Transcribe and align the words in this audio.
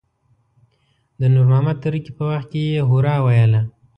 د 1.19 1.21
نور 1.33 1.45
محمد 1.51 1.77
تره 1.83 1.97
کي 2.05 2.11
په 2.17 2.23
وخت 2.31 2.47
کې 2.51 2.61
يې 2.71 2.79
هورا 2.89 3.15
ویله. 3.25 3.61